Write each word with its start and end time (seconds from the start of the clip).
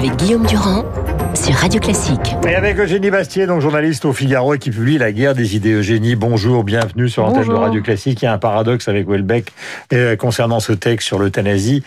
avec 0.00 0.16
Guillaume 0.16 0.46
Durand 0.46 0.86
sur 1.34 1.54
Radio 1.54 1.78
Classique. 1.78 2.34
Et 2.48 2.54
avec 2.54 2.78
Eugénie 2.78 3.10
Bastier, 3.10 3.46
donc 3.46 3.60
journaliste 3.60 4.06
au 4.06 4.14
Figaro 4.14 4.54
et 4.54 4.58
qui 4.58 4.70
publie 4.70 4.96
La 4.96 5.12
guerre 5.12 5.34
des 5.34 5.56
idées. 5.56 5.74
Eugénie, 5.74 6.16
bonjour, 6.16 6.64
bienvenue 6.64 7.10
sur 7.10 7.22
l'antenne 7.22 7.46
de 7.46 7.52
Radio 7.52 7.82
Classique. 7.82 8.22
Il 8.22 8.24
y 8.24 8.28
a 8.28 8.32
un 8.32 8.38
paradoxe 8.38 8.88
avec 8.88 9.06
Welbeck 9.06 9.52
euh, 9.92 10.16
concernant 10.16 10.58
ce 10.58 10.72
texte 10.72 11.06
sur 11.06 11.18
l'euthanasie. 11.18 11.82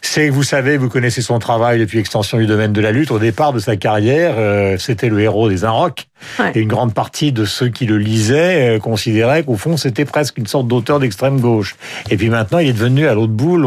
C'est 0.00 0.28
que 0.28 0.32
vous 0.32 0.44
savez, 0.44 0.78
vous 0.78 0.88
connaissez 0.88 1.20
son 1.20 1.38
travail 1.38 1.78
depuis 1.78 1.98
l'extension 1.98 2.38
du 2.38 2.46
domaine 2.46 2.72
de 2.72 2.80
la 2.80 2.90
lutte. 2.90 3.10
Au 3.10 3.18
départ 3.18 3.52
de 3.52 3.58
sa 3.58 3.76
carrière, 3.76 4.36
euh, 4.38 4.78
c'était 4.78 5.10
le 5.10 5.20
héros 5.20 5.50
des 5.50 5.66
Inrocks. 5.66 6.07
Et 6.54 6.60
une 6.60 6.68
grande 6.68 6.94
partie 6.94 7.32
de 7.32 7.44
ceux 7.44 7.68
qui 7.68 7.86
le 7.86 7.98
lisaient 7.98 8.76
euh, 8.76 8.78
considéraient 8.78 9.42
qu'au 9.42 9.56
fond, 9.56 9.76
c'était 9.76 10.04
presque 10.04 10.38
une 10.38 10.46
sorte 10.46 10.68
d'auteur 10.68 11.00
d'extrême 11.00 11.40
gauche. 11.40 11.76
Et 12.10 12.16
puis 12.16 12.28
maintenant, 12.28 12.58
il 12.58 12.68
est 12.68 12.72
devenu 12.72 13.06
à 13.06 13.14
l'autre 13.14 13.32
bout, 13.32 13.58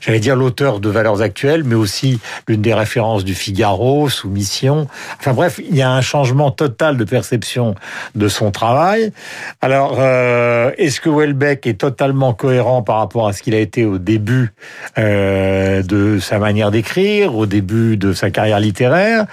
j'allais 0.00 0.20
dire 0.20 0.36
l'auteur 0.36 0.80
de 0.80 0.88
valeurs 0.88 1.22
actuelles, 1.22 1.64
mais 1.64 1.74
aussi 1.74 2.20
l'une 2.48 2.62
des 2.62 2.74
références 2.74 3.24
du 3.24 3.34
Figaro, 3.34 4.08
Soumission. 4.08 4.88
Enfin 5.18 5.32
bref, 5.32 5.60
il 5.68 5.76
y 5.76 5.82
a 5.82 5.90
un 5.90 6.00
changement 6.00 6.50
total 6.50 6.96
de 6.96 7.04
perception 7.04 7.74
de 8.14 8.28
son 8.28 8.50
travail. 8.50 9.12
Alors, 9.60 9.96
euh, 9.98 10.72
est-ce 10.78 11.00
que 11.00 11.10
Welbeck 11.10 11.66
est 11.66 11.80
totalement 11.80 12.32
cohérent 12.32 12.82
par 12.82 12.98
rapport 12.98 13.28
à 13.28 13.32
ce 13.32 13.42
qu'il 13.42 13.54
a 13.54 13.58
été 13.58 13.84
au 13.84 13.98
début 13.98 14.52
euh, 14.98 15.82
de 15.82 16.18
sa 16.18 16.38
manière 16.38 16.70
d'écrire, 16.70 17.36
au 17.36 17.46
début 17.46 17.96
de 17.96 18.12
sa 18.12 18.30
carrière 18.30 18.60
littéraire, 18.60 19.26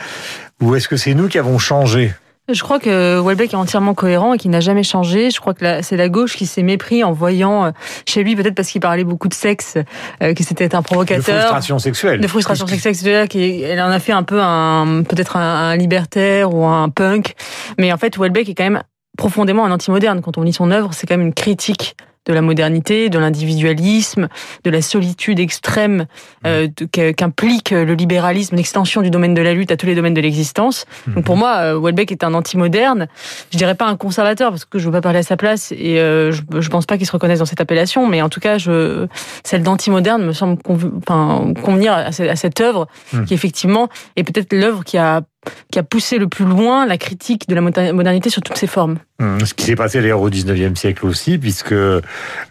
ou 0.61 0.75
est-ce 0.75 0.87
que 0.87 0.97
c'est 0.97 1.13
nous 1.13 1.27
qui 1.27 1.37
avons 1.37 1.59
changé? 1.59 2.13
Je 2.53 2.63
crois 2.63 2.79
que 2.79 3.19
Welbeck 3.19 3.53
est 3.53 3.57
entièrement 3.57 3.93
cohérent 3.93 4.33
et 4.33 4.37
qu'il 4.37 4.51
n'a 4.51 4.59
jamais 4.59 4.83
changé. 4.83 5.31
Je 5.31 5.39
crois 5.39 5.53
que 5.53 5.81
c'est 5.81 5.97
la 5.97 6.09
gauche 6.09 6.37
qui 6.37 6.45
s'est 6.45 6.63
mépris 6.63 7.03
en 7.03 7.11
voyant 7.11 7.65
euh, 7.65 7.71
chez 8.05 8.23
lui, 8.23 8.35
peut-être 8.35 8.55
parce 8.55 8.69
qu'il 8.69 8.81
parlait 8.81 9.03
beaucoup 9.03 9.27
de 9.27 9.33
sexe, 9.33 9.77
euh, 10.23 10.33
que 10.33 10.43
c'était 10.43 10.73
un 10.73 10.81
provocateur. 10.81 11.35
De 11.35 11.39
frustration 11.41 11.79
sexuelle. 11.79 12.21
De 12.21 12.27
frustration 12.27 12.67
sexuelle, 12.67 13.27
qu'elle 13.27 13.81
en 13.81 13.89
a 13.89 13.99
fait 13.99 14.13
un 14.13 14.23
peu 14.23 14.39
un, 14.41 15.03
peut-être 15.03 15.37
un, 15.37 15.71
un 15.71 15.75
libertaire 15.75 16.53
ou 16.53 16.65
un 16.65 16.89
punk. 16.89 17.35
Mais 17.77 17.91
en 17.91 17.97
fait, 17.97 18.17
Welbeck 18.17 18.49
est 18.49 18.55
quand 18.55 18.63
même 18.63 18.83
profondément 19.17 19.65
un 19.65 19.71
anti-moderne. 19.71 20.21
Quand 20.21 20.37
on 20.37 20.43
lit 20.43 20.53
son 20.53 20.71
œuvre, 20.71 20.91
c'est 20.93 21.07
quand 21.07 21.17
même 21.17 21.27
une 21.27 21.33
critique 21.33 21.97
de 22.27 22.33
la 22.33 22.41
modernité, 22.41 23.09
de 23.09 23.17
l'individualisme, 23.17 24.27
de 24.63 24.69
la 24.69 24.81
solitude 24.81 25.39
extrême 25.39 26.05
euh, 26.45 26.67
qu'implique 27.15 27.71
le 27.71 27.93
libéralisme, 27.93 28.55
l'extension 28.55 29.01
du 29.01 29.09
domaine 29.09 29.33
de 29.33 29.41
la 29.41 29.53
lutte 29.53 29.71
à 29.71 29.77
tous 29.77 29.85
les 29.85 29.95
domaines 29.95 30.13
de 30.13 30.21
l'existence. 30.21 30.85
Donc 31.07 31.23
pour 31.23 31.37
moi, 31.37 31.57
euh, 31.57 31.79
Welbeck 31.79 32.11
est 32.11 32.23
un 32.23 32.33
anti-moderne. 32.33 33.07
Je 33.51 33.57
dirais 33.57 33.75
pas 33.75 33.85
un 33.85 33.95
conservateur 33.95 34.51
parce 34.51 34.65
que 34.65 34.77
je 34.77 34.85
veux 34.85 34.91
pas 34.91 35.01
parler 35.01 35.19
à 35.19 35.23
sa 35.23 35.37
place 35.37 35.71
et 35.71 35.99
euh, 35.99 36.31
je, 36.31 36.41
je 36.59 36.69
pense 36.69 36.85
pas 36.85 36.97
qu'il 36.97 37.07
se 37.07 37.11
reconnaisse 37.11 37.39
dans 37.39 37.45
cette 37.45 37.61
appellation, 37.61 38.07
mais 38.07 38.21
en 38.21 38.29
tout 38.29 38.39
cas, 38.39 38.57
je, 38.57 39.07
celle 39.43 39.63
d'anti-moderne 39.63 40.25
me 40.25 40.33
semble 40.33 40.57
enfin, 40.67 41.53
convenir 41.63 41.93
à, 41.93 42.11
cette 42.11 42.61
œuvre 42.61 42.87
qui 43.25 43.33
effectivement 43.33 43.89
est 44.15 44.23
peut-être 44.23 44.53
l'œuvre 44.53 44.83
qui 44.83 44.97
a 44.97 45.21
qui 45.71 45.79
a 45.79 45.83
poussé 45.83 46.17
le 46.17 46.27
plus 46.27 46.45
loin 46.45 46.85
la 46.85 46.97
critique 46.97 47.47
de 47.47 47.55
la 47.55 47.61
modernité 47.61 48.29
sur 48.29 48.41
toutes 48.41 48.57
ses 48.57 48.67
formes. 48.67 48.97
Ce 49.19 49.53
qui 49.55 49.65
s'est 49.65 49.75
passé 49.75 49.99
d'ailleurs 49.99 50.21
au 50.21 50.29
19e 50.29 50.75
siècle 50.75 51.05
aussi, 51.07 51.39
puisque 51.39 51.71
euh, 51.71 52.01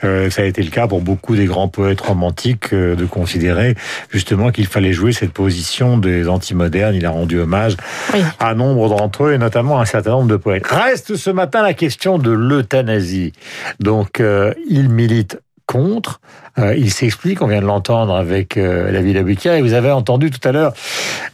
ça 0.02 0.42
a 0.42 0.44
été 0.44 0.62
le 0.62 0.70
cas 0.70 0.89
pour 0.89 1.00
beaucoup 1.00 1.36
des 1.36 1.47
grands 1.47 1.69
poètes 1.69 2.00
romantiques 2.00 2.72
euh, 2.72 2.97
de 2.97 3.05
considérer 3.05 3.77
justement 4.11 4.50
qu'il 4.50 4.67
fallait 4.67 4.92
jouer 4.92 5.12
cette 5.12 5.33
position 5.33 5.97
des 5.97 6.28
anti-modernes. 6.28 6.97
Il 6.97 7.06
a 7.06 7.11
rendu 7.11 7.39
hommage 7.39 7.77
oui. 8.12 8.20
à 8.41 8.55
nombre 8.55 8.89
d'entre 8.89 9.24
eux, 9.24 9.33
et 9.33 9.39
notamment 9.39 9.78
à 9.78 9.83
un 9.83 9.84
certain 9.84 10.11
nombre 10.11 10.28
de 10.28 10.36
poètes. 10.36 10.67
Reste 10.67 11.14
ce 11.14 11.30
matin 11.30 11.62
la 11.62 11.74
question 11.74 12.19
de 12.19 12.33
l'euthanasie. 12.33 13.33
Donc, 13.78 14.19
euh, 14.19 14.52
il 14.69 14.89
milite 14.89 15.39
contre. 15.67 16.20
Euh, 16.59 16.75
il 16.77 16.91
s'explique, 16.91 17.43
on 17.43 17.47
vient 17.47 17.61
de 17.61 17.67
l'entendre 17.67 18.15
avec 18.15 18.57
euh, 18.57 18.91
la 18.91 19.03
Villa 19.03 19.21
et 19.57 19.62
vous 19.62 19.75
avez 19.75 19.91
entendu 19.91 20.31
tout 20.31 20.47
à 20.49 20.53
l'heure 20.53 20.73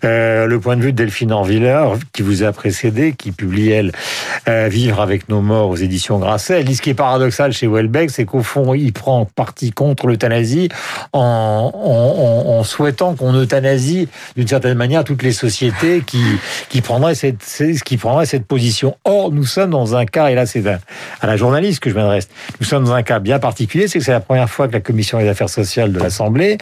euh, 0.04 0.46
le 0.46 0.58
point 0.58 0.76
de 0.76 0.82
vue 0.82 0.92
de 0.92 0.96
Delphine 0.96 1.30
Orviller, 1.30 1.84
qui 2.12 2.22
vous 2.22 2.42
a 2.42 2.50
précédé, 2.52 3.12
qui 3.12 3.30
publie, 3.30 3.70
elle, 3.70 3.92
euh, 4.48 4.68
Vivre 4.68 5.00
avec 5.00 5.28
nos 5.28 5.40
morts 5.40 5.68
aux 5.68 5.76
éditions 5.76 6.18
Grasset. 6.18 6.60
Elle 6.60 6.64
dit 6.64 6.74
ce 6.74 6.82
qui 6.82 6.90
est 6.90 6.94
paradoxal 6.94 7.52
chez 7.52 7.68
Welbeck, 7.68 8.10
c'est 8.10 8.24
qu'au 8.24 8.42
fond, 8.42 8.74
il 8.74 8.92
prend 8.92 9.24
parti 9.24 9.70
contre 9.70 10.06
l'euthanasie 10.06 10.68
en, 11.12 12.62
souhaitant 12.64 13.14
qu'on 13.14 13.34
euthanasie 13.34 14.08
d'une 14.36 14.48
certaine 14.48 14.76
manière 14.76 15.04
toutes 15.04 15.22
les 15.22 15.32
sociétés 15.32 16.02
qui, 16.06 16.22
qui, 16.68 16.80
prendraient 16.80 17.14
cette, 17.14 17.44
qui 17.84 17.96
prendraient 17.96 18.26
cette 18.26 18.46
position. 18.46 18.96
Or, 19.04 19.30
nous 19.30 19.44
sommes 19.44 19.70
dans 19.70 19.94
un 19.94 20.06
cas, 20.06 20.28
et 20.28 20.34
là 20.34 20.46
c'est 20.46 20.62
à 20.66 21.26
la 21.26 21.36
journaliste 21.36 21.80
que 21.80 21.90
je 21.90 21.94
m'adresse, 21.94 22.28
nous 22.60 22.66
sommes 22.66 22.84
dans 22.84 22.92
un 22.92 23.02
cas 23.02 23.18
bien 23.18 23.38
particulier, 23.38 23.88
c'est 23.88 23.98
que 23.98 24.04
c'est 24.04 24.12
la 24.12 24.20
première 24.20 24.48
fois 24.48 24.68
que 24.68 24.72
la 24.72 24.80
commission 24.80 25.11
des 25.18 25.28
affaires 25.28 25.48
sociales 25.48 25.92
de 25.92 25.98
l'Assemblée 25.98 26.58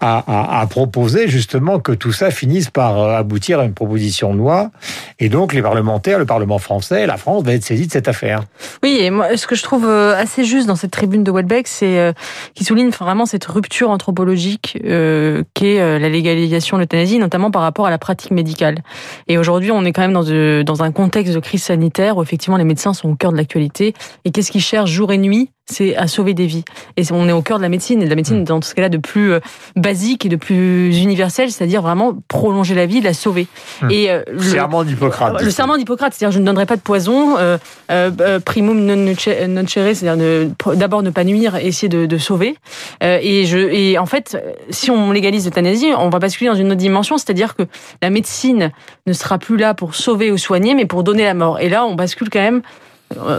a, 0.00 0.66
proposé 0.70 1.28
justement 1.28 1.80
que 1.80 1.92
tout 1.92 2.12
ça 2.12 2.30
finisse 2.30 2.70
par 2.70 2.98
aboutir 2.98 3.60
à 3.60 3.64
une 3.64 3.74
proposition 3.74 4.32
de 4.32 4.38
loi. 4.38 4.70
Et 5.18 5.28
donc 5.28 5.52
les 5.52 5.62
parlementaires, 5.62 6.18
le 6.18 6.26
Parlement 6.26 6.58
français, 6.58 7.06
la 7.06 7.16
France 7.16 7.42
va 7.44 7.54
être 7.54 7.64
saisie 7.64 7.86
de 7.86 7.92
cette 7.92 8.08
affaire. 8.08 8.44
Oui, 8.82 8.98
et 9.00 9.10
moi, 9.10 9.36
ce 9.36 9.46
que 9.46 9.54
je 9.54 9.62
trouve 9.62 9.88
assez 9.88 10.44
juste 10.44 10.66
dans 10.66 10.76
cette 10.76 10.90
tribune 10.90 11.24
de 11.24 11.30
Welbeck, 11.30 11.66
c'est 11.66 11.98
euh, 11.98 12.12
qu'il 12.54 12.66
souligne 12.66 12.90
vraiment 12.90 13.26
cette 13.26 13.44
rupture 13.44 13.90
anthropologique 13.90 14.78
euh, 14.84 15.42
qu'est 15.54 15.80
euh, 15.80 15.98
la 15.98 16.08
légalisation 16.08 16.76
de 16.76 16.82
l'euthanasie, 16.82 17.18
notamment 17.18 17.50
par 17.50 17.62
rapport 17.62 17.86
à 17.86 17.90
la 17.90 17.98
pratique 17.98 18.30
médicale. 18.30 18.78
Et 19.28 19.38
aujourd'hui, 19.38 19.70
on 19.70 19.84
est 19.84 19.92
quand 19.92 20.02
même 20.02 20.12
dans, 20.12 20.62
dans 20.62 20.82
un 20.82 20.92
contexte 20.92 21.34
de 21.34 21.40
crise 21.40 21.62
sanitaire 21.62 22.16
où 22.16 22.22
effectivement 22.22 22.56
les 22.56 22.64
médecins 22.64 22.94
sont 22.94 23.10
au 23.10 23.14
cœur 23.14 23.32
de 23.32 23.36
l'actualité. 23.36 23.94
Et 24.24 24.30
qu'est-ce 24.30 24.50
qu'ils 24.50 24.62
cherchent 24.62 24.90
jour 24.90 25.12
et 25.12 25.18
nuit? 25.18 25.50
C'est 25.70 25.96
à 25.96 26.06
sauver 26.06 26.34
des 26.34 26.46
vies. 26.46 26.64
Et 26.96 27.02
on 27.12 27.28
est 27.28 27.32
au 27.32 27.42
cœur 27.42 27.58
de 27.58 27.62
la 27.62 27.68
médecine, 27.68 28.02
et 28.02 28.04
de 28.04 28.10
la 28.10 28.16
médecine 28.16 28.44
dans 28.44 28.60
ce 28.60 28.74
cas-là 28.74 28.88
de 28.88 28.98
plus 28.98 29.34
basique 29.76 30.26
et 30.26 30.28
de 30.28 30.36
plus 30.36 30.98
universel, 30.98 31.50
c'est-à-dire 31.50 31.82
vraiment 31.82 32.16
prolonger 32.28 32.74
la 32.74 32.86
vie, 32.86 33.00
la 33.00 33.14
sauver. 33.14 33.46
Hum. 33.82 33.90
Et 33.90 34.10
euh, 34.10 34.22
le 34.30 34.40
serment 34.40 34.84
d'Hippocrate. 34.84 35.42
Le 35.42 35.50
serment 35.50 35.76
d'Hippocrate, 35.76 36.12
c'est-à-dire 36.14 36.34
je 36.34 36.40
ne 36.40 36.46
donnerai 36.46 36.66
pas 36.66 36.76
de 36.76 36.80
poison, 36.80 37.36
euh, 37.38 37.58
euh, 37.90 38.40
primum 38.40 38.84
non 38.84 38.96
nocere, 38.96 39.94
c'est-à-dire 39.94 40.50
d'abord 40.74 41.02
ne 41.02 41.10
pas 41.10 41.24
nuire 41.24 41.56
et 41.56 41.66
essayer 41.66 41.88
de, 41.88 42.06
de 42.06 42.18
sauver. 42.18 42.56
Euh, 43.02 43.18
et, 43.22 43.44
je, 43.46 43.58
et 43.58 43.98
en 43.98 44.06
fait, 44.06 44.38
si 44.70 44.90
on 44.90 45.12
légalise 45.12 45.44
l'euthanasie, 45.44 45.92
on 45.96 46.10
va 46.10 46.18
basculer 46.18 46.50
dans 46.50 46.56
une 46.56 46.68
autre 46.68 46.76
dimension, 46.76 47.18
c'est-à-dire 47.18 47.54
que 47.54 47.62
la 48.02 48.10
médecine 48.10 48.72
ne 49.06 49.12
sera 49.12 49.38
plus 49.38 49.56
là 49.56 49.74
pour 49.74 49.94
sauver 49.94 50.30
ou 50.30 50.38
soigner, 50.38 50.74
mais 50.74 50.86
pour 50.86 51.02
donner 51.02 51.24
la 51.24 51.34
mort. 51.34 51.60
Et 51.60 51.68
là, 51.68 51.84
on 51.84 51.94
bascule 51.94 52.30
quand 52.30 52.40
même 52.40 52.62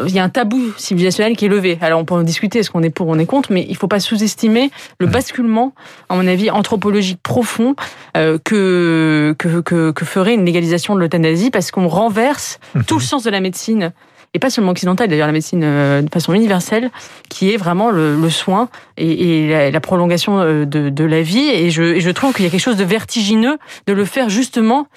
il 0.06 0.14
y 0.14 0.20
a 0.20 0.24
un 0.24 0.30
tabou 0.30 0.74
civilisationnel 0.78 1.38
qui 1.38 1.46
est 1.46 1.50
levé. 1.50 1.78
Alors 1.82 2.00
on 2.00 2.06
peut 2.06 2.14
en 2.14 2.24
discuter, 2.24 2.60
est-ce 2.60 2.70
qu'on 2.70 2.84
est 2.84 2.90
pour 2.90 3.08
ou 3.08 3.16
on 3.16 3.20
est 3.20 3.26
contre, 3.26 3.52
mais 3.52 3.64
il 3.64 3.72
ne 3.72 3.78
faut 3.78 3.88
pas 3.88 4.00
sous-estimer 4.00 4.70
le 5.00 5.08
basculement, 5.08 5.74
à 6.10 6.16
mon 6.16 6.28
avis, 6.28 6.50
anthropologique 6.52 7.20
profond 7.24 7.76
euh, 8.18 8.38
que, 8.44 9.34
que, 9.38 9.62
que, 9.62 9.92
que, 9.92 10.06
ferait 10.06 10.34
une 10.34 10.46
légalisation 10.46 10.96
de 10.96 11.00
l'euthanasie, 11.00 11.52
parce 11.52 11.72
qu'on 11.72 11.88
renverse 11.88 12.60
tout 12.88 12.96
le 12.96 13.04
sens 13.04 13.24
de 13.24 13.30
la 13.30 13.40
médecine 13.40 13.94
et 14.34 14.40
pas 14.40 14.50
seulement 14.50 14.72
occidentale, 14.72 15.10
d'ailleurs 15.10 15.28
la 15.28 15.34
médecine 15.34 15.60
de 15.60 16.10
façon 16.12 16.34
universelle, 16.34 16.90
qui 17.30 17.52
est 17.52 17.58
vraiment 17.58 17.92
le, 17.92 18.16
le 18.16 18.30
soin 18.30 18.70
et, 18.98 19.44
et 19.44 19.50
la, 19.50 19.72
la, 19.72 19.80
prolongation 19.82 20.40
de, 20.40 20.64
de, 20.66 21.04
la 21.04 21.22
vie. 21.22 21.50
Et 21.50 21.70
je, 21.70 21.84
et 21.84 22.00
je 22.00 22.10
trouve 22.12 22.34
qu'il 22.34 22.46
y 22.46 22.48
a 22.48 22.52
quelque 22.52 22.62
chose 22.62 22.78
de 22.78 22.86
vertigineux 22.86 23.58
de 23.88 23.94
le 23.94 24.06
faire 24.06 24.30
justement 24.30 24.88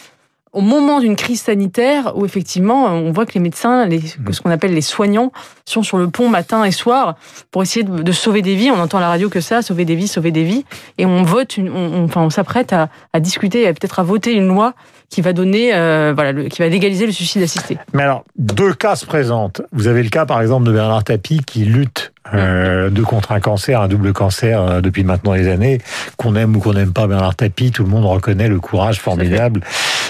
au 0.54 0.60
moment 0.60 1.00
d'une 1.00 1.16
crise 1.16 1.42
sanitaire 1.42 2.16
où 2.16 2.24
effectivement 2.24 2.86
on 2.86 3.10
voit 3.12 3.26
que 3.26 3.34
les 3.34 3.40
médecins, 3.40 3.86
les, 3.86 4.00
ce 4.00 4.40
qu'on 4.40 4.50
appelle 4.50 4.72
les 4.72 4.80
soignants, 4.80 5.32
sont 5.66 5.82
sur 5.82 5.98
le 5.98 6.08
pont 6.08 6.28
matin 6.28 6.64
et 6.64 6.70
soir 6.70 7.16
pour 7.50 7.62
essayer 7.62 7.84
de, 7.84 8.02
de, 8.02 8.12
sauver 8.12 8.40
des 8.40 8.54
vies. 8.54 8.70
On 8.70 8.78
entend 8.78 8.98
à 8.98 9.02
la 9.02 9.08
radio 9.08 9.28
que 9.28 9.40
ça, 9.40 9.62
sauver 9.62 9.84
des 9.84 9.96
vies, 9.96 10.08
sauver 10.08 10.30
des 10.30 10.44
vies, 10.44 10.64
et 10.96 11.06
on 11.06 11.24
vote, 11.24 11.56
une, 11.56 11.70
on, 11.70 12.04
enfin 12.04 12.22
on 12.22 12.30
s'apprête 12.30 12.72
à, 12.72 12.88
à, 13.12 13.20
discuter, 13.20 13.64
peut-être 13.72 13.98
à 13.98 14.04
voter 14.04 14.32
une 14.32 14.46
loi 14.46 14.74
qui 15.10 15.20
va 15.20 15.32
donner, 15.32 15.74
euh, 15.74 16.12
voilà, 16.14 16.32
le, 16.32 16.44
qui 16.44 16.62
va 16.62 16.68
légaliser 16.68 17.06
le 17.06 17.12
suicide 17.12 17.42
assisté. 17.42 17.78
Mais 17.92 18.02
alors 18.02 18.24
deux 18.36 18.74
cas 18.74 18.96
se 18.96 19.06
présentent. 19.06 19.62
Vous 19.72 19.88
avez 19.88 20.02
le 20.02 20.08
cas 20.08 20.24
par 20.24 20.40
exemple 20.40 20.66
de 20.66 20.72
Bernard 20.72 21.04
Tapie 21.04 21.40
qui 21.44 21.64
lutte 21.64 22.12
euh, 22.32 22.90
de 22.90 23.02
contre 23.02 23.32
un 23.32 23.40
cancer, 23.40 23.80
un 23.80 23.88
double 23.88 24.12
cancer 24.12 24.60
euh, 24.60 24.80
depuis 24.80 25.04
maintenant 25.04 25.34
des 25.34 25.48
années. 25.48 25.80
Qu'on 26.16 26.36
aime 26.36 26.56
ou 26.56 26.60
qu'on 26.60 26.72
n'aime 26.72 26.92
pas 26.92 27.06
Bernard 27.06 27.36
Tapie, 27.36 27.70
tout 27.70 27.84
le 27.84 27.90
monde 27.90 28.06
reconnaît 28.06 28.48
le 28.48 28.60
courage 28.60 28.98
formidable 28.98 29.60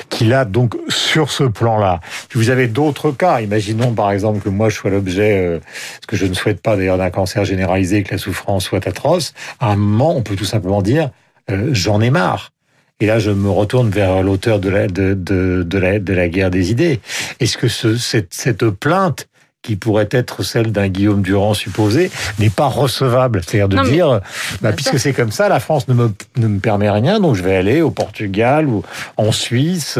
qu'il 0.08 0.32
a 0.32 0.44
donc 0.44 0.76
sur 0.88 1.30
ce 1.30 1.44
plan-là. 1.44 2.00
Vous 2.34 2.50
avez 2.50 2.68
d'autres 2.68 3.10
cas. 3.10 3.40
Imaginons 3.40 3.92
par 3.92 4.10
exemple 4.10 4.40
que 4.40 4.48
moi 4.48 4.68
je 4.68 4.76
sois 4.76 4.90
l'objet, 4.90 5.38
euh, 5.46 5.60
ce 6.00 6.06
que 6.06 6.16
je 6.16 6.26
ne 6.26 6.34
souhaite 6.34 6.60
pas 6.60 6.76
d'ailleurs, 6.76 6.98
d'un 6.98 7.10
cancer 7.10 7.44
généralisé, 7.44 8.02
que 8.02 8.12
la 8.12 8.18
souffrance 8.18 8.64
soit 8.64 8.86
atroce. 8.86 9.34
À 9.60 9.72
un 9.72 9.76
moment, 9.76 10.16
on 10.16 10.22
peut 10.22 10.36
tout 10.36 10.44
simplement 10.44 10.82
dire 10.82 11.10
euh, 11.50 11.70
j'en 11.72 12.00
ai 12.00 12.10
marre. 12.10 12.52
Et 13.00 13.06
là, 13.06 13.18
je 13.18 13.30
me 13.30 13.50
retourne 13.50 13.90
vers 13.90 14.22
l'auteur 14.22 14.60
de 14.60 14.68
la, 14.68 14.86
de, 14.86 15.14
de, 15.14 15.64
de, 15.66 15.78
la, 15.78 15.98
de 15.98 16.12
la 16.12 16.28
guerre 16.28 16.50
des 16.50 16.70
idées. 16.70 17.00
Est-ce 17.40 17.58
que 17.58 17.68
ce, 17.68 17.96
cette, 17.96 18.32
cette 18.32 18.70
plainte 18.70 19.28
qui 19.64 19.76
pourrait 19.76 20.08
être 20.12 20.44
celle 20.44 20.70
d'un 20.70 20.88
Guillaume 20.88 21.22
Durand 21.22 21.54
supposé, 21.54 22.10
n'est 22.38 22.50
pas 22.50 22.66
recevable. 22.66 23.42
C'est-à-dire 23.44 23.68
de 23.68 23.76
non, 23.76 23.82
dire, 23.82 24.20
bah, 24.60 24.72
puisque 24.72 25.00
c'est 25.00 25.12
comme 25.12 25.32
ça, 25.32 25.48
la 25.48 25.58
France 25.58 25.88
ne 25.88 25.94
me, 25.94 26.12
ne 26.36 26.46
me 26.46 26.60
permet 26.60 26.90
rien, 26.90 27.18
donc 27.18 27.34
je 27.34 27.42
vais 27.42 27.56
aller 27.56 27.82
au 27.82 27.90
Portugal 27.90 28.68
ou 28.68 28.82
en 29.16 29.32
Suisse 29.32 29.98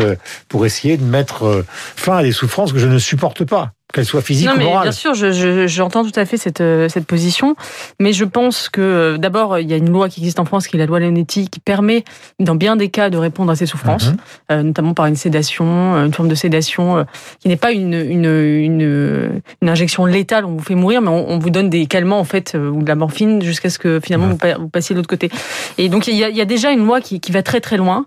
pour 0.49 0.67
essayer 0.67 0.97
de 0.97 1.05
mettre 1.05 1.65
fin 1.97 2.19
à 2.19 2.23
des 2.23 2.33
souffrances 2.33 2.73
que 2.73 2.79
je 2.79 2.89
ne 2.89 2.99
supporte 2.99 3.45
pas. 3.45 3.73
Qu'elle 3.95 4.05
soit 4.05 4.23
physique 4.23 4.49
non, 4.49 4.55
ou 4.55 4.59
mais 4.59 4.65
morale. 4.65 4.83
Bien 4.83 4.93
sûr, 4.93 5.15
j'entends 5.15 6.03
je, 6.03 6.09
je, 6.09 6.13
tout 6.13 6.21
à 6.21 6.25
fait 6.27 6.37
cette, 6.37 6.61
euh, 6.61 6.89
cette 6.89 7.07
position, 7.07 7.55
mais 8.01 8.13
je 8.13 8.25
pense 8.25 8.69
que 8.69 8.81
euh, 8.81 9.19
d'abord, 9.19 9.59
il 9.59 9.71
y 9.71 9.73
a 9.73 9.77
une 9.77 9.91
loi 9.91 10.09
qui 10.09 10.21
existe 10.21 10.41
en 10.41 10.45
France, 10.45 10.67
qui 10.67 10.77
est 10.77 10.79
la 10.79 10.87
loi 10.87 10.99
Leonetti, 10.99 11.49
qui 11.49 11.61
permet, 11.61 12.05
dans 12.41 12.57
bien 12.57 12.75
des 12.77 12.89
cas, 12.89 13.09
de 13.09 13.17
répondre 13.17 13.53
à 13.53 13.57
ces 13.57 13.67
souffrances, 13.67 14.09
mm 14.09 14.13
-hmm. 14.13 14.53
euh, 14.53 14.63
notamment 14.63 14.95
par 14.95 15.07
une 15.07 15.17
sédation, 15.17 15.65
une 16.05 16.13
forme 16.13 16.29
de 16.29 16.35
sédation 16.35 16.85
euh, 16.99 17.05
qui 17.41 17.49
n'est 17.49 17.57
pas 17.67 17.73
une, 17.73 17.95
une, 17.95 18.25
une, 18.69 19.43
une, 19.63 19.69
injection 19.69 20.07
létale, 20.07 20.45
on 20.45 20.57
vous 20.57 20.65
fait 20.71 20.75
mourir, 20.75 21.01
mais 21.01 21.11
on, 21.11 21.31
on 21.31 21.39
vous 21.39 21.51
donne 21.51 21.71
des 21.71 21.87
calmants, 21.87 22.19
en 22.19 22.25
fait, 22.25 22.55
euh, 22.55 22.71
ou 22.77 22.83
de 22.83 22.89
la 22.89 22.97
morphine, 22.97 23.43
jusqu'à 23.43 23.71
ce 23.71 23.79
que 23.79 24.01
finalement 24.05 24.27
mm 24.27 24.37
-hmm. 24.39 24.55
vous, 24.57 24.63
vous, 24.63 24.69
passiez 24.77 24.93
de 24.95 24.99
l'autre 24.99 25.15
côté. 25.17 25.27
Et 25.79 25.89
donc, 25.89 26.03
il 26.09 26.17
y, 26.21 26.25
a, 26.25 26.29
il 26.35 26.37
y, 26.37 26.45
a, 26.47 26.49
déjà 26.57 26.69
une 26.77 26.85
loi 26.89 26.99
qui, 27.07 27.15
qui 27.25 27.31
va 27.37 27.43
très 27.51 27.61
très 27.67 27.79
loin, 27.83 27.99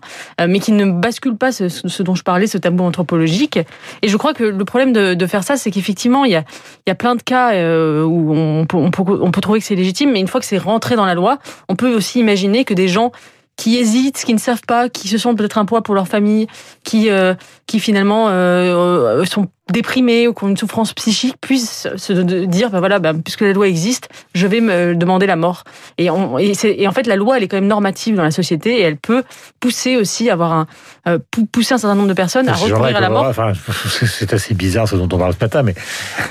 mais 0.52 0.60
qui 0.64 0.72
ne 0.80 0.84
bascule 1.06 1.36
pas 1.42 1.50
ce, 1.58 1.64
ce, 1.68 2.02
dont 2.06 2.16
je 2.20 2.24
parlais, 2.30 2.48
ce 2.54 2.58
tabou 2.58 2.82
anthropologique. 2.90 3.56
Et 4.02 4.08
je 4.12 4.16
crois 4.20 4.34
que 4.38 4.44
le 4.60 4.64
problème 4.70 4.92
de, 4.98 5.04
de 5.22 5.26
faire 5.32 5.44
ça, 5.48 5.54
c'est 5.62 5.72
qu'effectivement, 5.78 6.24
il 6.24 6.32
y 6.32 6.36
a, 6.36 6.44
y 6.86 6.90
a 6.90 6.94
plein 6.94 7.14
de 7.14 7.22
cas 7.22 7.54
euh, 7.54 8.02
où 8.04 8.32
on 8.34 8.66
peut, 8.66 8.76
on, 8.76 8.90
peut, 8.90 9.02
on 9.20 9.30
peut 9.30 9.40
trouver 9.40 9.60
que 9.60 9.64
c'est 9.64 9.74
légitime, 9.74 10.12
mais 10.12 10.20
une 10.20 10.28
fois 10.28 10.40
que 10.40 10.46
c'est 10.46 10.58
rentré 10.58 10.96
dans 10.96 11.06
la 11.06 11.14
loi, 11.14 11.38
on 11.68 11.76
peut 11.76 11.94
aussi 11.94 12.20
imaginer 12.20 12.64
que 12.64 12.74
des 12.74 12.88
gens 12.88 13.12
qui 13.56 13.76
hésitent, 13.76 14.22
qui 14.24 14.32
ne 14.32 14.38
savent 14.38 14.62
pas, 14.66 14.88
qui 14.88 15.08
se 15.08 15.18
sentent 15.18 15.36
peut-être 15.36 15.58
un 15.58 15.64
poids 15.64 15.82
pour 15.82 15.94
leur 15.94 16.06
famille, 16.06 16.46
qui, 16.84 17.10
euh, 17.10 17.34
qui 17.66 17.80
finalement 17.80 18.26
euh, 18.28 19.24
sont 19.24 19.48
déprimés 19.72 20.26
ou 20.28 20.34
qui 20.34 20.44
ont 20.44 20.48
une 20.48 20.56
souffrance 20.56 20.92
psychique 20.94 21.36
puissent 21.40 21.88
se 21.96 22.12
dire 22.12 22.70
ben 22.70 22.78
voilà 22.78 22.98
ben, 22.98 23.20
puisque 23.20 23.42
la 23.42 23.52
loi 23.52 23.68
existe 23.68 24.08
je 24.34 24.46
vais 24.46 24.60
me 24.60 24.94
demander 24.94 25.26
la 25.26 25.36
mort. 25.36 25.64
Et, 25.98 26.10
on, 26.10 26.38
et, 26.38 26.52
et, 26.64 26.88
en 26.88 26.92
fait 26.92 27.06
la 27.06 27.16
loi 27.16 27.36
elle 27.36 27.44
est 27.44 27.48
quand 27.48 27.56
même 27.56 27.66
normative 27.66 28.14
dans 28.14 28.22
la 28.22 28.30
société 28.30 28.78
et 28.78 28.82
elle 28.82 28.96
peut 28.96 29.22
pousser 29.60 29.96
aussi 29.96 30.30
avoir 30.30 30.52
un 30.52 30.66
euh, 31.06 31.18
pousser 31.52 31.74
un 31.74 31.78
certain 31.78 31.94
nombre 31.94 32.08
de 32.08 32.14
personnes 32.14 32.48
à 32.48 32.54
recourir 32.54 32.96
à 32.96 33.00
la 33.00 33.08
mort. 33.08 33.26
enfin, 33.26 33.52
c'est 34.06 34.32
assez 34.32 34.54
bizarre 34.54 34.88
ce 34.88 34.96
dont 34.96 35.08
on 35.12 35.18
parle 35.18 35.34
ce 35.34 35.44
matin 35.44 35.62
mais 35.62 35.74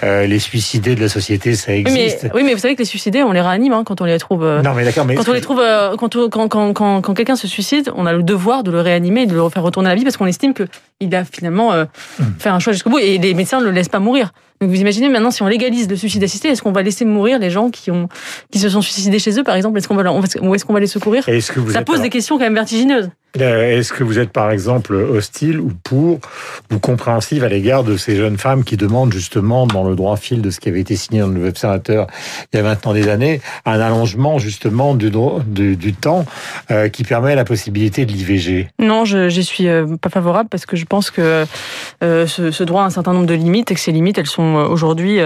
euh, 0.03 0.25
les 0.25 0.39
suicidés 0.39 0.95
de 0.95 1.01
la 1.01 1.09
société 1.09 1.55
ça 1.55 1.75
existe 1.75 2.23
oui 2.23 2.29
mais, 2.33 2.35
oui, 2.35 2.43
mais 2.43 2.53
vous 2.53 2.59
savez 2.59 2.75
que 2.75 2.79
les 2.79 2.85
suicidés 2.85 3.23
on 3.23 3.31
les 3.31 3.41
réanime 3.41 3.73
hein, 3.73 3.83
quand 3.85 4.01
on 4.01 4.05
les 4.05 4.17
trouve 4.19 4.45
non 4.63 4.73
mais 4.73 4.83
d'accord 4.83 5.05
mais 5.05 5.15
quand 5.15 5.29
on 5.29 5.33
les 5.33 5.41
trouve 5.41 5.61
quand, 5.97 6.09
quand, 6.09 6.47
quand, 6.47 6.73
quand, 6.73 7.01
quand 7.01 7.13
quelqu'un 7.13 7.35
se 7.35 7.47
suicide 7.47 7.91
on 7.95 8.05
a 8.05 8.13
le 8.13 8.23
devoir 8.23 8.63
de 8.63 8.71
le 8.71 8.81
réanimer 8.81 9.21
et 9.21 9.25
de 9.25 9.35
le 9.35 9.49
faire 9.49 9.63
retourner 9.63 9.89
à 9.89 9.91
la 9.91 9.95
vie 9.95 10.03
parce 10.03 10.17
qu'on 10.17 10.27
estime 10.27 10.53
que 10.53 10.67
il 10.99 11.13
a 11.15 11.25
finalement 11.25 11.73
euh, 11.73 11.85
mmh. 12.19 12.23
fait 12.39 12.49
un 12.49 12.59
choix 12.59 12.73
jusqu'au 12.73 12.89
bout 12.89 12.99
et 12.99 13.17
les 13.17 13.33
médecins 13.33 13.59
ne 13.59 13.65
le 13.65 13.71
laissent 13.71 13.89
pas 13.89 13.99
mourir. 13.99 14.31
Donc 14.61 14.69
vous 14.69 14.79
imaginez 14.81 15.09
maintenant 15.09 15.31
si 15.31 15.43
on 15.43 15.47
légalise 15.47 15.89
le 15.89 15.95
suicide 15.95 16.23
assisté, 16.23 16.49
est-ce 16.49 16.61
qu'on 16.61 16.71
va 16.71 16.81
laisser 16.81 17.05
mourir 17.05 17.39
les 17.39 17.49
gens 17.49 17.69
qui 17.69 17.91
ont 17.91 18.09
qui 18.51 18.59
se 18.59 18.69
sont 18.69 18.81
suicidés 18.81 19.19
chez 19.19 19.39
eux 19.39 19.43
par 19.43 19.55
exemple? 19.55 19.77
Est-ce 19.77 19.87
qu'on 19.87 19.95
va 19.95 20.11
ou 20.11 20.55
est-ce 20.55 20.65
qu'on 20.65 20.73
va 20.73 20.79
les 20.79 20.87
secourir? 20.87 21.27
Est-ce 21.29 21.51
que 21.51 21.59
vous 21.59 21.71
Ça 21.71 21.81
pose 21.81 21.95
alors... 21.95 22.03
des 22.03 22.09
questions 22.09 22.37
quand 22.37 22.43
même 22.43 22.55
vertigineuses. 22.55 23.09
Est-ce 23.35 23.93
que 23.93 24.03
vous 24.03 24.19
êtes 24.19 24.31
par 24.31 24.51
exemple 24.51 24.95
hostile 24.95 25.59
ou 25.59 25.71
pour 25.83 26.19
ou 26.71 26.79
compréhensive 26.79 27.43
à 27.43 27.49
l'égard 27.49 27.83
de 27.83 27.97
ces 27.97 28.15
jeunes 28.15 28.37
femmes 28.37 28.63
qui 28.63 28.77
demandent 28.77 29.13
justement 29.13 29.67
dans 29.67 29.83
le 29.83 29.95
droit 29.95 30.17
fil 30.17 30.41
de 30.41 30.49
ce 30.49 30.59
qui 30.59 30.69
avait 30.69 30.79
été 30.79 30.95
signé 30.95 31.21
dans 31.21 31.27
le 31.27 31.47
Observateur 31.47 32.07
il 32.51 32.57
y 32.57 32.59
a 32.59 32.63
maintenant 32.63 32.93
des 32.93 33.09
années 33.09 33.41
un 33.65 33.79
allongement 33.79 34.39
justement 34.39 34.95
du, 34.95 35.11
du, 35.45 35.75
du 35.75 35.93
temps 35.93 36.25
euh, 36.71 36.89
qui 36.89 37.03
permet 37.03 37.35
la 37.35 37.45
possibilité 37.45 38.05
de 38.05 38.11
l'IVG 38.11 38.69
Non, 38.79 39.05
je 39.05 39.29
je 39.29 39.41
suis 39.41 39.67
euh, 39.67 39.85
pas 40.01 40.09
favorable 40.09 40.49
parce 40.49 40.65
que 40.65 40.75
je 40.75 40.85
pense 40.85 41.11
que 41.11 41.45
euh, 42.03 42.27
ce, 42.27 42.51
ce, 42.51 42.63
droit 42.63 42.83
a 42.83 42.85
un 42.85 42.89
certain 42.89 43.13
nombre 43.13 43.27
de 43.27 43.33
limites 43.33 43.71
et 43.71 43.75
que 43.75 43.79
ces 43.79 43.91
limites 43.91 44.17
elles 44.17 44.25
sont 44.25 44.46
aujourd'hui 44.55 45.19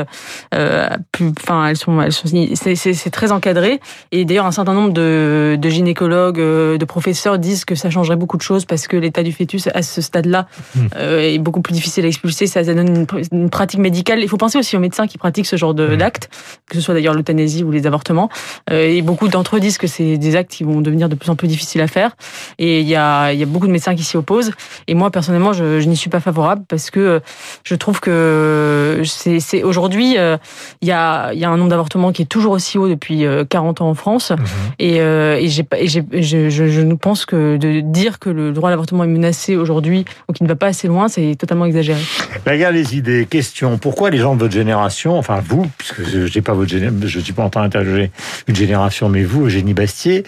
euh, 0.54 0.90
plus 1.12 1.32
enfin 1.40 1.68
elles 1.68 1.78
sont 1.78 2.02
elles 2.02 2.14
sont 2.14 2.28
c'est 2.28 3.10
très 3.12 3.32
encadré 3.32 3.80
et 4.12 4.26
d'ailleurs 4.26 4.46
un 4.46 4.52
certain 4.52 4.74
nombre 4.74 4.94
de, 4.94 5.58
de 5.60 5.70
gynécologues 5.70 6.40
de 6.40 6.86
professeurs 6.86 7.40
disent 7.40 7.66
que 7.66 7.76
ça 7.76 7.90
changerait 7.90 8.16
beaucoup 8.16 8.38
de 8.38 8.42
choses 8.42 8.66
parce 8.66 8.88
que 8.88 8.98
l'état 8.98 9.24
du 9.24 9.32
fœtus 9.32 9.68
à 9.74 9.82
ce 9.82 10.02
stade-là 10.02 10.48
euh, 10.96 11.22
est 11.22 11.40
beaucoup 11.40 11.62
plus 11.62 11.74
difficile 11.74 12.06
à 12.06 12.08
expulser. 12.08 12.48
Ça 12.48 12.64
donne 12.64 12.88
une, 12.88 13.08
une, 13.32 13.50
pratique 13.50 13.80
médicale. 13.80 14.20
Il 14.22 14.30
faut 14.30 14.38
penser 14.38 14.58
aussi 14.58 14.76
aux 14.76 14.80
médecins 14.80 15.08
qui 15.08 15.18
pratiquent 15.18 15.46
ce 15.46 15.56
genre 15.56 15.74
d'actes, 15.74 16.30
que 16.70 16.76
ce 16.76 16.82
soit 16.82 16.94
d'ailleurs 16.94 17.14
l'euthanasie 17.14 17.64
ou 17.64 17.72
les 17.72 17.88
avortements. 17.88 18.30
Euh, 18.70 18.88
et 18.88 19.02
beaucoup 19.02 19.28
d'entre 19.28 19.58
eux 19.58 19.60
disent 19.60 19.78
que 19.78 19.88
c'est 19.88 20.18
des 20.18 20.36
actes 20.36 20.52
qui 20.52 20.64
vont 20.64 20.82
devenir 20.82 21.10
de 21.10 21.16
plus 21.16 21.30
en 21.30 21.36
plus 21.36 21.48
difficiles 21.48 21.82
à 21.82 21.88
faire. 21.88 22.16
Et 22.58 22.82
il 22.82 22.88
y 22.88 22.96
a, 22.96 23.34
il 23.34 23.40
y 23.40 23.44
a 23.44 23.46
beaucoup 23.46 23.68
de 23.68 23.72
médecins 23.72 23.96
qui 23.96 24.04
s'y 24.04 24.18
opposent. 24.18 24.52
Et 24.88 24.94
moi, 24.94 25.12
personnellement, 25.12 25.54
je, 25.54 25.80
je 25.80 25.88
n'y 25.88 25.98
suis 25.98 26.10
pas 26.10 26.20
favorable 26.20 26.64
parce 26.68 26.90
que 26.90 27.22
je 27.64 27.76
trouve 27.76 28.00
que 28.00 29.02
c'est 29.12 29.64
aujourd'hui, 29.64 30.18
euh, 30.18 30.38
il, 30.82 30.88
y 30.88 30.92
a, 30.92 31.34
il 31.34 31.40
y 31.40 31.46
a 31.46 31.50
un 31.50 31.58
nombre 31.58 31.70
d'avortements 31.70 32.12
qui 32.12 32.24
est 32.24 32.26
toujours 32.26 32.54
aussi 32.54 32.78
haut 32.78 32.90
depuis 32.90 33.26
40 33.50 33.82
ans 33.82 33.90
en 33.90 33.94
France. 33.94 34.32
Mmh. 34.32 34.44
Et, 34.80 34.96
et, 34.98 35.48
j'ai, 35.48 35.66
et 35.74 35.88
je, 35.88 36.02
je, 36.22 36.50
je 36.50 36.82
pense 36.94 37.26
que 37.26 37.58
de 37.58 37.82
dire 37.82 38.20
que 38.20 38.30
le 38.30 38.52
droit 38.52 38.70
à 38.70 38.72
l'avortement 38.72 39.04
est 39.04 39.08
menacé 39.08 39.56
aujourd'hui 39.56 40.06
ou 40.28 40.34
qu'il 40.34 40.46
ne 40.46 40.50
va 40.50 40.56
pas 40.56 40.68
assez 40.68 40.88
loin, 40.88 41.08
c'est 41.08 41.36
totalement 41.38 41.66
exagéré. 41.66 42.00
Regarde 42.46 42.76
les 42.76 42.96
idées. 42.96 43.28
Question 43.30 43.78
pourquoi 43.78 44.10
les 44.10 44.18
gens 44.18 44.36
de 44.36 44.40
votre 44.40 44.54
génération, 44.54 45.18
enfin 45.18 45.42
vous, 45.46 45.66
puisque 45.78 46.04
je 46.04 46.34
n'ai 46.34 46.42
pas 46.42 46.54
votre 46.54 46.72
je 46.72 47.20
suis 47.20 47.34
pas 47.34 47.44
en 47.44 47.50
train 47.50 47.64
d'interroger 47.64 48.12
une 48.48 48.56
génération, 48.56 49.10
mais 49.10 49.24
vous, 49.24 49.46
Eugénie 49.46 49.74
Bastier, 49.74 50.24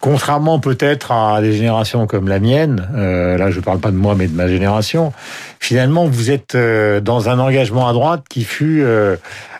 contrairement 0.00 0.58
peut-être 0.58 1.12
à 1.12 1.40
des 1.40 1.52
générations 1.52 2.06
comme 2.06 2.28
la 2.28 2.40
mienne, 2.40 2.88
euh, 2.94 3.36
là 3.36 3.50
je 3.50 3.60
parle 3.60 3.78
pas 3.78 3.90
de 3.90 3.96
moi 3.96 4.14
mais 4.16 4.26
de 4.26 4.34
ma 4.34 4.48
génération, 4.48 5.12
finalement 5.60 6.06
vous 6.06 6.30
êtes 6.30 6.54
euh, 6.54 7.00
dans 7.00 7.28
un 7.28 7.38
engagement 7.38 7.88
à 7.88 7.92
droite 7.92 8.23
qui 8.28 8.44
fut 8.44 8.82
euh, 8.82 9.16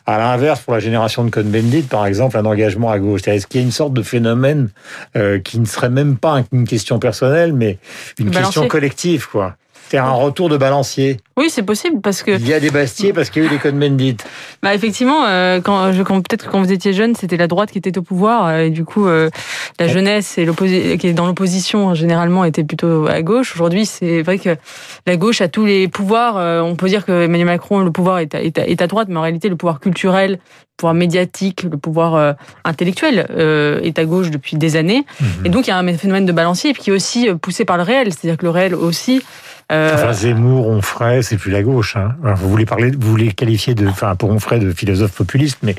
à 0.06 0.18
l'inverse, 0.18 0.60
pour 0.60 0.74
la 0.74 0.80
génération 0.80 1.24
de 1.24 1.30
Cohn-Bendit, 1.30 1.82
par 1.82 2.06
exemple, 2.06 2.36
un 2.36 2.44
engagement 2.44 2.90
à 2.90 2.98
gauche. 2.98 3.26
Est-ce 3.26 3.46
qu'il 3.46 3.60
y 3.60 3.64
a 3.64 3.66
une 3.66 3.72
sorte 3.72 3.94
de 3.94 4.02
phénomène 4.02 4.68
euh, 5.16 5.38
qui 5.38 5.58
ne 5.58 5.64
serait 5.64 5.88
même 5.88 6.16
pas 6.16 6.44
une 6.52 6.66
question 6.66 6.98
personnelle, 6.98 7.52
mais 7.52 7.78
une 8.18 8.26
Balancier. 8.26 8.44
question 8.44 8.68
collective, 8.68 9.28
quoi? 9.30 9.56
C'est 9.88 9.98
un 9.98 10.10
retour 10.10 10.48
de 10.48 10.56
balancier. 10.56 11.18
Oui, 11.36 11.50
c'est 11.50 11.62
possible 11.62 12.00
parce 12.00 12.22
que 12.22 12.30
il 12.30 12.46
y 12.46 12.54
a 12.54 12.60
des 12.60 12.70
Bastiers 12.70 13.12
parce 13.12 13.28
qu'il 13.28 13.42
y 13.42 13.46
a 13.46 13.48
eu 13.48 13.50
des 13.50 13.58
Cohn-Bendit. 13.58 14.16
Bah 14.62 14.74
effectivement, 14.74 15.24
euh, 15.26 15.60
quand, 15.60 15.92
je, 15.92 16.02
quand 16.02 16.20
peut-être 16.20 16.48
quand 16.48 16.62
vous 16.62 16.72
étiez 16.72 16.92
jeune, 16.92 17.14
c'était 17.16 17.36
la 17.36 17.48
droite 17.48 17.72
qui 17.72 17.78
était 17.78 17.96
au 17.98 18.02
pouvoir 18.02 18.46
euh, 18.46 18.58
et 18.60 18.70
du 18.70 18.84
coup 18.84 19.06
euh, 19.06 19.30
la 19.80 19.88
jeunesse 19.88 20.38
et 20.38 20.46
qui 20.98 21.06
est 21.08 21.12
dans 21.12 21.26
l'opposition 21.26 21.94
généralement 21.94 22.44
était 22.44 22.62
plutôt 22.62 23.06
à 23.08 23.20
gauche. 23.22 23.52
Aujourd'hui, 23.54 23.84
c'est 23.84 24.22
vrai 24.22 24.38
que 24.38 24.56
la 25.06 25.16
gauche 25.16 25.40
a 25.40 25.48
tous 25.48 25.64
les 25.64 25.88
pouvoirs. 25.88 26.36
On 26.64 26.76
peut 26.76 26.88
dire 26.88 27.04
que 27.04 27.24
Emmanuel 27.24 27.46
Macron, 27.46 27.80
le 27.80 27.90
pouvoir 27.90 28.20
est 28.20 28.34
à, 28.34 28.42
est 28.42 28.56
à, 28.58 28.66
est 28.66 28.80
à 28.80 28.86
droite, 28.86 29.08
mais 29.10 29.16
en 29.16 29.22
réalité, 29.22 29.48
le 29.48 29.56
pouvoir 29.56 29.80
culturel, 29.80 30.32
le 30.32 30.38
pouvoir 30.76 30.94
médiatique, 30.94 31.64
le 31.64 31.76
pouvoir 31.76 32.14
euh, 32.14 32.32
intellectuel 32.64 33.26
est 33.82 33.98
à 33.98 34.04
gauche 34.04 34.30
depuis 34.30 34.56
des 34.56 34.76
années. 34.76 35.04
Mmh. 35.20 35.24
Et 35.46 35.48
donc 35.48 35.66
il 35.66 35.70
y 35.70 35.72
a 35.72 35.78
un 35.78 35.94
phénomène 35.94 36.26
de 36.26 36.32
balancier 36.32 36.74
qui 36.74 36.90
est 36.90 36.92
aussi 36.92 37.28
poussé 37.42 37.64
par 37.64 37.76
le 37.76 37.82
réel, 37.82 38.12
c'est-à-dire 38.12 38.36
que 38.36 38.44
le 38.44 38.50
réel 38.50 38.74
aussi. 38.74 39.20
Enfin, 39.70 40.12
Zemmour, 40.12 40.68
Onfray, 40.68 41.22
c'est 41.22 41.36
plus 41.36 41.50
la 41.50 41.62
gauche. 41.62 41.96
Hein. 41.96 42.14
Alors, 42.22 42.36
vous 42.36 42.50
voulez 42.50 42.66
parler, 42.66 42.90
vous 42.90 43.10
voulez 43.10 43.32
qualifier 43.32 43.74
de, 43.74 43.86
enfin, 43.86 44.14
pour 44.14 44.30
Onfray 44.30 44.60
de 44.60 44.72
philosophe 44.72 45.12
populiste, 45.12 45.58
mais 45.62 45.74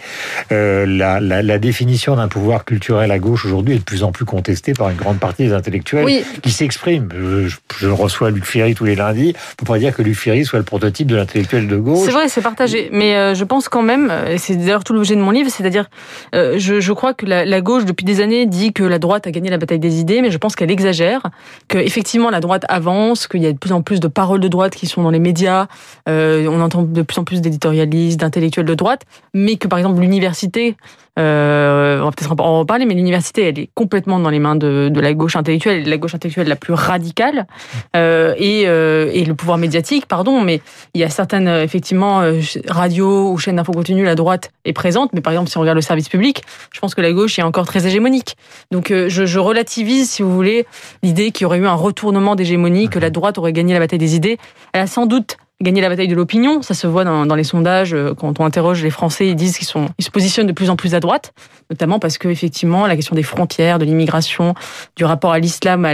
euh, 0.52 0.86
la, 0.86 1.20
la, 1.20 1.44
la, 1.44 1.60
définition 1.60 2.16
d'un 2.16 2.28
pouvoir 2.28 2.66
culturel 2.66 3.12
à 3.12 3.20
gauche 3.20 3.46
aujourd'hui 3.46 3.76
est 3.76 3.80
de 3.80 3.84
plus 3.84 4.04
en 4.04 4.12
plus 4.12 4.26
contestée 4.26 4.74
par 4.74 4.90
une 4.90 4.98
grande 4.98 5.20
partie 5.20 5.44
des 5.44 5.54
intellectuels 5.54 6.06
oui. 6.06 6.26
qui 6.42 6.52
s'expriment. 6.52 7.10
Je, 7.14 7.56
je, 7.78 7.88
reçois 7.88 8.32
Luc 8.32 8.46
Ferry 8.46 8.74
tous 8.74 8.86
les 8.86 8.96
lundis. 8.96 9.34
On 9.38 9.66
peut 9.66 9.74
pas 9.74 9.80
dire 9.80 9.96
que 9.96 10.02
Luc 10.02 10.16
Ferry 10.16 10.46
soit 10.46 10.60
le 10.60 10.66
prototype 10.66 11.08
de 11.08 11.16
l'intellectuel 11.16 11.68
de 11.68 11.78
gauche. 11.78 12.06
C'est 12.06 12.12
vrai, 12.12 12.28
c'est 12.28 12.42
partagé, 12.42 12.90
mais 12.92 13.16
euh, 13.16 13.36
je 13.36 13.44
pense 13.44 13.70
quand 13.70 13.84
même, 13.84 14.12
et 14.28 14.38
c'est 14.38 14.56
d'ailleurs 14.56 14.84
tout 14.84 14.94
l'objet 14.94 15.16
de 15.16 15.22
mon 15.22 15.32
livre, 15.32 15.50
c'est-à-dire, 15.50 15.90
euh, 16.34 16.56
je, 16.58 16.80
je, 16.80 16.94
crois 16.94 17.14
que 17.14 17.26
la, 17.26 17.46
la, 17.46 17.62
gauche 17.62 17.86
depuis 17.86 18.06
des 18.06 18.22
années 18.22 18.46
dit 18.46 18.74
que 18.74 18.84
la 18.84 19.00
droite 19.00 19.28
a 19.28 19.32
gagné 19.32 19.50
la 19.50 19.58
bataille 19.58 19.80
des 19.80 20.00
idées, 20.00 20.22
mais 20.22 20.32
je 20.32 20.38
pense 20.38 20.56
qu'elle 20.56 20.72
exagère, 20.72 21.22
que 21.68 21.78
effectivement 21.78 22.30
la 22.30 22.40
droite 22.40 22.66
avance, 22.68 23.28
qu'il 23.28 23.44
y 23.44 23.48
a 23.48 23.54
de 23.54 23.58
plus 23.58 23.72
en 23.72 23.82
plus 23.86 24.02
de 24.02 24.08
paroles 24.08 24.42
de 24.42 24.48
droite 24.50 24.76
qui 24.76 24.88
sont 24.88 25.04
dans 25.04 25.12
les 25.12 25.20
médias, 25.20 25.68
euh, 26.10 26.48
on 26.48 26.60
entend 26.62 26.84
de 26.84 27.02
plus 27.02 27.18
en 27.20 27.24
plus 27.24 27.42
d'éditorialistes, 27.42 28.20
d'intellectuels 28.20 28.66
de 28.66 28.76
droite, 28.76 29.04
mais 29.34 29.56
que 29.56 29.68
par 29.68 29.80
exemple 29.80 30.02
l'université, 30.02 30.76
euh, 31.18 32.02
on 32.02 32.06
va 32.06 32.12
peut-être 32.12 32.34
en 32.40 32.60
reparler, 32.60 32.86
mais 32.86 32.94
l'université, 32.94 33.44
elle 33.44 33.60
est 33.60 33.70
complètement 33.74 34.20
dans 34.20 34.30
les 34.30 34.40
mains 34.40 34.56
de, 34.56 34.90
de 34.90 35.00
la 35.00 35.14
gauche 35.14 35.36
intellectuelle, 35.36 35.88
la 35.88 35.98
gauche 35.98 36.14
intellectuelle 36.14 36.48
la 36.48 36.56
plus 36.56 36.74
radicale, 36.74 37.48
euh, 37.96 38.34
et, 38.38 38.64
euh, 38.68 39.10
et, 39.14 39.24
le 39.24 39.34
pouvoir 39.34 39.58
médiatique, 39.58 40.06
pardon, 40.08 40.42
mais 40.42 40.62
il 40.94 41.02
y 41.02 41.04
a 41.04 41.10
certaines, 41.10 41.48
effectivement, 41.48 42.22
radios 42.68 43.32
ou 43.32 43.38
chaînes 43.38 43.56
d'info 43.56 43.72
continue, 43.72 44.04
la 44.04 44.16
droite 44.16 44.52
est 44.66 44.74
présente, 44.74 45.12
mais 45.14 45.22
par 45.22 45.34
exemple, 45.34 45.50
si 45.50 45.58
on 45.58 45.62
regarde 45.62 45.78
le 45.78 45.82
service 45.82 46.10
public, 46.10 46.44
je 46.72 46.80
pense 46.80 46.96
que 46.96 47.02
la 47.02 47.14
gauche 47.14 47.40
est 47.40 47.44
encore 47.44 47.66
très 47.66 47.88
hégémonique. 47.88 48.36
Donc 48.72 48.90
je, 48.90 49.08
je 49.08 49.40
relativise, 49.40 50.10
si 50.10 50.22
vous 50.22 50.34
voulez, 50.34 50.66
l'idée 51.02 51.32
qu'il 51.32 51.44
y 51.44 51.46
aurait 51.46 51.60
eu 51.60 51.68
un 51.68 51.74
retournement 51.74 52.36
d'hégémonie, 52.36 52.90
que 52.90 53.00
la 53.00 53.10
droite 53.10 53.38
aurait 53.38 53.54
gagné 53.54 53.74
la 53.74 53.80
bataille 53.80 54.00
des 54.00 54.16
idées. 54.16 54.38
Elle 54.74 54.82
a 54.82 54.88
sans 54.88 55.06
doute 55.06 55.38
gagner 55.62 55.82
la 55.82 55.90
bataille 55.90 56.08
de 56.08 56.16
l'opinion. 56.16 56.62
Ça 56.62 56.74
se 56.74 56.88
voit 56.88 57.04
dans, 57.04 57.26
dans, 57.26 57.36
les 57.36 57.44
sondages. 57.44 57.96
Quand 58.18 58.40
on 58.40 58.46
interroge 58.46 58.84
les 58.84 58.90
Français, 58.90 59.28
ils 59.28 59.36
disent 59.36 59.58
qu'ils 59.58 59.68
sont, 59.68 59.88
ils 59.98 60.06
se 60.06 60.12
positionnent 60.12 60.48
de 60.48 60.52
plus 60.54 60.70
en 60.70 60.76
plus 60.76 60.96
à 60.96 61.00
droite, 61.00 61.34
notamment 61.70 62.00
parce 62.00 62.18
que 62.18 62.28
effectivement, 62.28 62.88
la 62.88 62.96
question 62.96 63.16
des 63.16 63.24
frontières, 63.24 63.80
de 63.80 63.86
l'immigration, 63.86 64.54
du 64.96 65.06
rapport 65.06 65.32
à 65.32 65.40
l'islam, 65.40 65.86
à, 65.86 65.92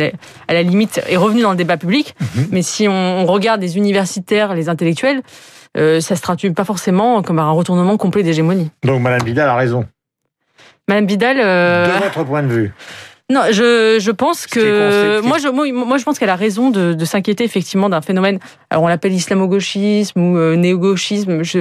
à, 0.47 0.53
la 0.53 0.63
limite, 0.63 1.01
est 1.07 1.17
revenue 1.17 1.41
dans 1.41 1.51
le 1.51 1.57
débat 1.57 1.77
public. 1.77 2.15
Mmh. 2.19 2.41
Mais 2.51 2.61
si 2.61 2.87
on, 2.87 2.91
on, 2.91 3.25
regarde 3.25 3.61
les 3.61 3.77
universitaires, 3.77 4.55
les 4.55 4.69
intellectuels, 4.69 5.21
euh, 5.77 6.01
ça 6.01 6.15
se 6.15 6.21
traduit 6.21 6.51
pas 6.51 6.65
forcément 6.65 7.21
comme 7.21 7.39
un 7.39 7.51
retournement 7.51 7.97
complet 7.97 8.23
d'hégémonie. 8.23 8.71
Donc, 8.83 9.01
Madame 9.01 9.25
Vidal 9.25 9.47
a 9.47 9.55
raison. 9.55 9.85
Madame 10.87 11.05
Vidal. 11.05 11.37
Euh... 11.39 11.87
De 11.99 12.03
votre 12.03 12.23
point 12.25 12.43
de 12.43 12.51
vue. 12.51 12.73
Non, 13.31 13.43
je, 13.49 13.97
je 13.97 14.11
pense 14.11 14.45
que 14.45 15.21
moi 15.21 15.37
je 15.37 15.47
moi, 15.47 15.97
je 15.97 16.03
pense 16.03 16.19
qu'elle 16.19 16.29
a 16.29 16.35
raison 16.35 16.69
de, 16.69 16.93
de 16.93 17.05
s'inquiéter 17.05 17.45
effectivement 17.45 17.87
d'un 17.87 18.01
phénomène. 18.01 18.39
Alors 18.69 18.83
on 18.83 18.89
l'appelle 18.89 19.13
islamo-gauchisme 19.13 20.19
ou 20.19 20.37
euh, 20.37 20.57
néo-gauchisme, 20.57 21.41
je... 21.41 21.59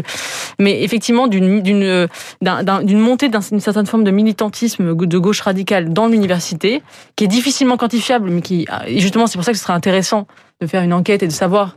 mais 0.59 0.83
effectivement 0.83 1.29
d'une 1.29 1.62
d'une 1.62 2.09
d'une 2.41 2.99
montée 2.99 3.29
d'une 3.29 3.61
certaine 3.61 3.87
forme 3.87 4.03
de 4.03 4.11
militantisme 4.11 4.97
de 4.97 5.19
gauche 5.19 5.43
radicale 5.43 5.93
dans 5.93 6.09
l'université, 6.09 6.83
qui 7.15 7.25
est 7.25 7.29
difficilement 7.29 7.77
quantifiable, 7.77 8.31
mais 8.31 8.43
qui 8.43 8.67
justement 8.97 9.29
c'est 9.29 9.39
pour 9.39 9.45
ça 9.45 9.53
que 9.53 9.59
ce 9.59 9.62
serait 9.62 9.73
intéressant 9.73 10.27
de 10.61 10.67
faire 10.67 10.83
une 10.83 10.93
enquête 10.93 11.23
et 11.23 11.29
de 11.29 11.33
savoir 11.33 11.77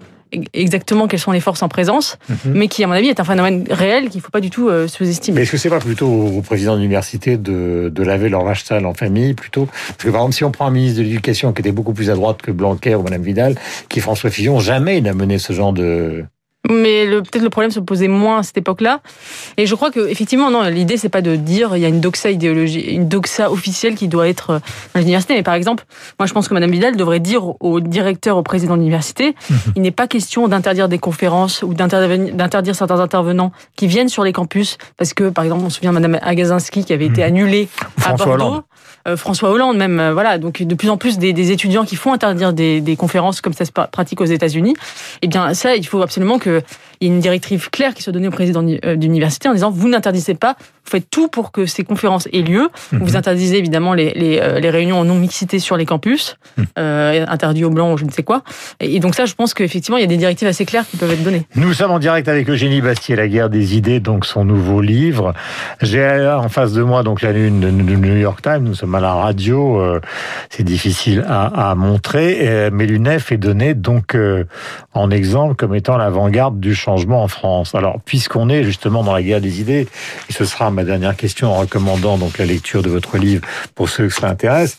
exactement 0.54 1.08
quelles 1.08 1.20
sont 1.20 1.32
les 1.32 1.40
forces 1.40 1.63
en 1.63 1.70
présence, 1.70 2.18
mhm. 2.30 2.38
mais 2.54 2.68
qui, 2.68 2.84
à 2.84 2.88
mon 2.88 2.94
avis, 2.94 3.08
est 3.08 3.20
un 3.20 3.24
phénomène 3.24 3.66
réel 3.70 4.10
qu'il 4.10 4.20
ne 4.20 4.24
faut 4.24 4.32
pas 4.32 4.42
du 4.42 4.50
tout 4.50 4.70
euh, 4.70 4.88
sous-estimer. 4.88 5.36
Mais 5.36 5.42
est-ce 5.44 5.52
que 5.52 5.58
c'est 5.58 5.70
pas 5.70 5.80
plutôt 5.80 6.08
au 6.08 6.42
président 6.42 6.75
de 6.75 6.82
l'université 6.82 7.38
de, 7.38 7.92
de, 7.94 8.04
laver 8.04 8.30
leur 8.30 8.44
vache 8.44 8.63
sale 8.63 8.86
en 8.86 8.94
famille, 8.94 9.34
plutôt? 9.34 9.66
Parce 9.66 10.04
que, 10.04 10.10
par 10.10 10.22
exemple, 10.22 10.36
si 10.36 10.44
on 10.44 10.52
prend 10.52 10.68
un 10.68 10.72
ministre 10.72 11.00
de 11.00 11.04
l'Éducation 11.04 11.54
qui 11.54 11.62
était 11.62 11.72
beaucoup 11.72 11.94
plus 11.94 12.10
à 12.10 12.16
droite 12.16 12.42
que 12.42 12.52
Blanquer 12.52 12.96
ou 12.96 13.04
Madame 13.04 13.24
Vidal, 13.24 13.56
qui 13.90 14.00
François 14.00 14.30
Fillon, 14.30 14.60
jamais 14.60 14.98
il 14.98 15.04
n'a 15.04 15.13
mené 15.13 15.38
ce 15.38 15.54
genre 15.54 15.74
de, 15.74 16.25
mais 16.70 17.08
peut-être 17.08 17.43
le 17.43 17.50
problème 17.50 17.72
se 17.72 17.79
posait 17.79 18.08
moins 18.08 18.39
à 18.39 18.43
cette 18.43 18.58
époque-là. 18.58 19.01
Et 19.58 19.65
je 19.65 19.75
crois 19.75 19.91
que 19.91 20.08
effectivement, 20.08 20.50
non, 20.50 20.63
l'idée 20.63 20.98
c'est 20.98 21.10
pas 21.10 21.22
de 21.22 21.36
dire 21.36 21.75
il 21.75 21.82
y 21.82 21.86
a 21.86 21.89
une 21.89 22.00
doxa 22.00 22.32
idéologie, 22.32 22.82
une 22.82 23.08
doxa 23.08 23.51
officielle 23.51 23.96
qui 23.96 24.08
doit 24.08 24.27
être 24.27 24.62
dans 24.93 25.00
l'université. 25.00 25.34
Mais 25.34 25.43
par 25.43 25.55
exemple, 25.55 25.86
moi 26.20 26.25
je 26.25 26.34
pense 26.34 26.48
que 26.48 26.53
Madame 26.53 26.72
Vidal 26.72 26.96
devrait 26.96 27.20
dire 27.20 27.62
au 27.62 27.79
directeur, 27.79 28.38
au 28.38 28.43
président 28.43 28.74
de 28.75 28.79
l'université, 28.79 29.36
mhm. 29.50 29.58
il 29.75 29.82
n'est 29.82 29.91
pas 29.91 30.08
question 30.08 30.48
d'interdire 30.48 30.88
des 30.88 31.00
conférences 31.00 31.63
ou 31.63 31.74
d'interdire 31.74 32.75
certains 32.75 33.00
intervenants 33.00 33.51
qui 33.75 33.88
viennent 33.88 34.10
sur 34.10 34.24
les 34.24 34.34
campus, 34.34 34.77
parce 34.98 35.13
que 35.13 35.29
par 35.29 35.43
exemple, 35.43 35.63
on 35.65 35.70
se 35.70 35.77
souvient 35.77 35.91
Madame 35.91 36.17
Agazinski 36.22 36.86
qui 36.86 36.93
avait 36.93 37.08
été 37.08 37.22
mhm. 37.22 37.27
annulée 37.27 37.67
à 38.05 38.13
Bordeaux. 38.13 38.55
Euh, 38.55 38.62
François 39.16 39.50
Hollande 39.50 39.78
même, 39.78 40.00
euh, 40.00 40.13
voilà. 40.13 40.38
Donc 40.38 40.62
de 40.62 40.75
plus 40.75 40.90
en 40.90 40.98
plus 40.98 41.18
des, 41.18 41.34
des 41.34 41.52
étudiants 41.52 41.86
qui 41.86 41.96
font 41.96 42.13
interdire 42.13 42.54
des, 42.54 42.82
des, 42.82 42.96
conférences 42.96 43.42
comme 43.42 43.54
ça 43.54 43.66
se 43.66 43.72
pratique 43.72 44.22
aux 44.22 44.25
États-Unis. 44.25 44.75
Eh 45.22 45.28
bien 45.28 45.54
ça, 45.54 45.75
il 45.75 45.86
faut 45.86 46.02
absolument 46.02 46.40
y 47.04 47.08
une 47.08 47.20
directive 47.20 47.70
claire 47.70 47.94
qui 47.94 48.04
soit 48.04 48.14
donnée 48.14 48.28
au 48.28 48.32
président 48.32 48.66
euh, 48.86 48.96
d'université 48.96 49.50
en 49.50 49.54
disant 49.54 49.72
vous 49.72 49.90
n'interdisez 49.90 50.36
pas, 50.36 50.56
vous 50.60 50.92
faites 50.92 51.10
tout 51.10 51.28
pour 51.28 51.52
que 51.52 51.66
ces 51.66 51.84
conférences 51.84 52.28
aient 52.34 52.42
lieu. 52.42 52.70
Vous 52.92 53.12
mhm. 53.12 53.16
interdisez 53.16 53.58
évidemment 53.58 53.94
les, 53.94 54.12
les, 54.14 54.60
les, 54.60 54.70
réunions 54.70 55.00
en 55.00 55.06
non 55.06 55.16
mixité 55.16 55.60
sur 55.60 55.78
les 55.78 55.86
campus, 55.86 56.38
mhm. 56.58 56.66
euh, 56.78 57.26
interdit 57.28 57.64
aux 57.64 57.70
blancs 57.70 57.94
ou 57.94 57.98
je 57.98 58.06
ne 58.06 58.12
sais 58.12 58.24
quoi. 58.24 58.44
Et, 58.80 59.00
donc 59.00 59.16
ça, 59.16 59.26
je 59.26 59.34
pense 59.34 59.54
qu'effectivement, 59.54 59.98
il 59.98 60.02
y 60.02 60.06
a 60.06 60.08
des 60.08 60.18
directives 60.18 60.48
assez 60.48 60.66
claires 60.66 60.86
qui 60.90 60.98
peuvent 60.98 61.12
être 61.12 61.24
données. 61.24 61.46
Nous 61.56 61.74
sommes 61.74 61.92
en 61.92 62.00
direct 62.00 62.28
avec 62.28 62.50
Eugénie 62.50 62.82
Bastier, 62.82 63.16
La 63.16 63.28
guerre 63.28 63.50
des 63.50 63.76
idées, 63.76 64.00
donc 64.00 64.26
son 64.26 64.46
nouveau 64.46 64.82
livre. 64.82 65.34
J'ai 65.82 66.04
en 66.38 66.50
face 66.50 66.74
de 66.74 66.84
moi 66.84 67.04
donc 67.04 67.22
la 67.22 67.32
lune 67.32 67.60
de 67.60 67.70
New 67.70 68.18
York 68.18 68.42
Times. 68.42 68.64
Nous 68.64 68.76
sommes 68.76 68.96
à 68.96 69.00
la 69.00 69.14
radio, 69.14 69.80
euh, 69.80 70.02
c'est 70.50 70.64
difficile 70.64 71.26
à, 71.28 71.72
à 71.72 71.76
montrer, 71.76 72.70
mais 72.72 72.86
l'UNEF 72.86 73.32
est 73.32 73.38
donné 73.38 73.74
donc 73.74 74.16
euh, 74.16 74.46
en 74.94 75.12
exemple 75.12 75.56
comme 75.56 75.76
étant 75.76 75.98
l'avant-garde 75.98 76.60
du 76.60 76.74
changement 76.94 77.24
en 77.24 77.28
France. 77.28 77.74
Alors, 77.74 78.00
puisqu'on 78.06 78.50
est 78.50 78.64
justement 78.64 79.04
dans 79.04 79.14
la 79.14 79.24
guerre 79.24 79.42
des 79.42 79.62
idées, 79.62 79.88
et 80.30 80.34
ce 80.34 80.46
sera 80.46 80.70
ma 80.70 80.84
dernière 80.84 81.16
question 81.16 81.52
en 81.52 81.56
recommandant 81.56 82.18
donc 82.18 82.38
la 82.38 82.46
lecture 82.46 82.84
de 82.84 82.90
votre 82.90 83.18
livre 83.18 83.46
pour 83.74 83.90
ceux 83.90 84.08
que 84.08 84.14
ça 84.14 84.28
intéresse, 84.28 84.78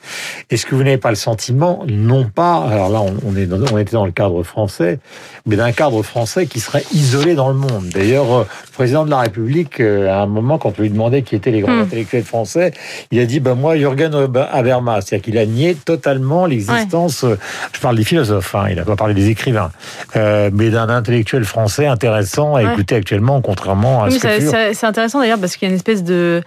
est-ce 0.50 0.64
que 0.64 0.74
vous 0.74 0.84
n'avez 0.84 0.98
pas 0.98 1.10
le 1.10 1.16
sentiment, 1.16 1.84
non 1.88 2.24
pas, 2.24 2.64
alors 2.70 2.88
là 2.88 3.00
on, 3.00 3.36
est 3.36 3.48
on 3.72 3.78
était 3.78 3.92
dans 3.92 4.06
le 4.06 4.12
cadre 4.12 4.42
français, 4.42 5.00
mais 5.46 5.56
d'un 5.56 5.72
cadre 5.72 6.02
français 6.02 6.46
qui 6.46 6.60
serait 6.60 6.84
isolé 6.92 7.34
dans 7.34 7.48
le 7.48 7.54
monde. 7.54 7.88
D'ailleurs, 7.92 8.32
euh, 8.32 8.44
le 8.44 8.72
président 8.72 9.04
de 9.04 9.10
la 9.10 9.20
République, 9.20 9.80
à 9.80 10.22
un 10.22 10.26
moment, 10.26 10.58
quand 10.58 10.74
on 10.78 10.82
lui 10.82 10.90
demandait 10.90 11.22
qui 11.22 11.34
étaient 11.34 11.50
les 11.50 11.60
grands 11.60 11.76
hmm. 11.76 11.82
intellectuels 11.82 12.24
français, 12.24 12.72
il 13.10 13.18
a 13.18 13.26
dit, 13.26 13.40
ben 13.40 13.54
moi, 13.54 13.76
Jürgen 13.76 14.14
Habermas, 14.14 15.02
c'est-à-dire 15.02 15.24
qu'il 15.24 15.38
a 15.38 15.46
nié 15.46 15.74
totalement 15.74 16.46
l'existence. 16.46 17.24
Euh, 17.24 17.38
je 17.72 17.80
parle 17.80 17.96
des 17.96 18.04
philosophes, 18.04 18.54
hein, 18.54 18.66
il 18.70 18.76
n'a 18.76 18.84
pas 18.84 18.96
parlé 18.96 19.14
des 19.14 19.28
écrivains, 19.30 19.70
euh, 20.16 20.50
mais 20.52 20.70
d'un 20.70 20.88
intellectuel 20.88 21.44
français 21.44 21.86
intéressant 22.06 22.54
à 22.54 22.62
écouter 22.62 22.94
actuellement, 22.94 23.40
contrairement 23.40 24.04
à 24.04 24.10
ce 24.10 24.18
que 24.18 24.74
C'est 24.74 24.86
intéressant 24.86 25.20
d'ailleurs 25.20 25.38
parce 25.38 25.56
qu'il 25.56 25.66
y 25.66 25.70
a 25.70 25.70
une 25.70 25.76
espèce 25.76 26.04
de 26.04 26.42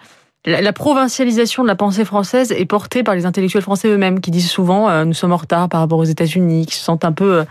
la, 0.47 0.73
provincialisation 0.73 1.63
de 1.63 1.67
la 1.67 1.75
pensée 1.75 2.05
française 2.05 2.51
est 2.51 2.65
portée 2.65 3.03
par 3.03 3.15
les 3.15 3.25
intellectuels 3.25 3.61
français 3.61 3.89
eux-mêmes, 3.89 4.19
qui 4.21 4.31
disent 4.31 4.49
souvent 4.49 4.89
euh, 4.89 5.05
nous 5.05 5.13
sommes 5.13 5.33
en 5.33 5.37
retard 5.37 5.69
par 5.69 5.81
rapport 5.81 5.99
aux 5.99 6.05
États-Unis, 6.05 6.65
qui 6.65 6.75
se 6.75 6.83
sentent 6.83 7.05
un 7.05 7.11
peu 7.11 7.43